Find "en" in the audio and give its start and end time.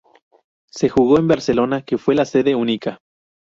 1.19-1.27